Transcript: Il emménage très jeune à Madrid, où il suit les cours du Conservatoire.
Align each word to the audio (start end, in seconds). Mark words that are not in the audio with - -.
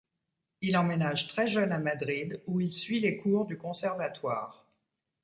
Il 0.61 0.77
emménage 0.77 1.27
très 1.27 1.47
jeune 1.47 1.71
à 1.71 1.77
Madrid, 1.77 2.41
où 2.47 2.59
il 2.59 2.73
suit 2.73 2.99
les 2.99 3.17
cours 3.17 3.45
du 3.45 3.55
Conservatoire. 3.55 4.65